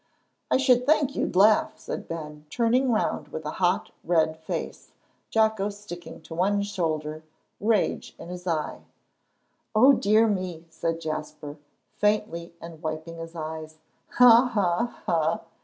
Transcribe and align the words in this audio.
"I 0.49 0.57
should 0.57 0.87
think 0.87 1.15
you'd 1.15 1.35
laugh," 1.35 1.77
said 1.77 2.07
Ben, 2.07 2.47
turning 2.49 2.89
round 2.91 3.27
with 3.27 3.45
a 3.45 3.51
hot, 3.61 3.91
red 4.03 4.35
face, 4.35 4.93
Jocko 5.29 5.69
sticking 5.69 6.21
to 6.21 6.33
one 6.33 6.63
shoulder, 6.63 7.21
rage 7.59 8.15
in 8.17 8.29
his 8.29 8.47
eye. 8.47 8.81
"O 9.75 9.93
dear 9.93 10.25
me!" 10.25 10.65
said 10.71 11.01
Jasper, 11.01 11.57
faintly, 11.97 12.51
and 12.59 12.81
wiping 12.81 13.17
his 13.19 13.35
eyes. 13.35 13.77
"Ha! 14.15 14.47
Ha! 14.55 15.01
Ha!" 15.05 15.41